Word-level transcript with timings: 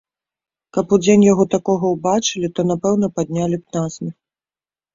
Каб 0.77 0.95
удзень 0.97 1.25
яго 1.33 1.43
такога 1.57 1.85
ўбачылі, 1.95 2.51
то, 2.55 2.67
напэўна, 2.73 3.13
паднялі 3.21 3.57
б 3.63 3.79
на 3.79 3.87
смех. 4.01 4.17